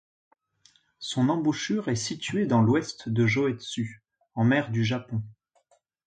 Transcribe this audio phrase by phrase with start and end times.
[0.97, 3.99] Son embouchure est située dans l'Ouest de Jōetsu,
[4.33, 5.21] en mer du Japon.